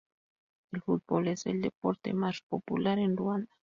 [0.71, 3.51] El fútbol es el deporte más popular en Ruanda.